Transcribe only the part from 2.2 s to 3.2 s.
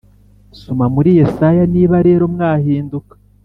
mwahinduka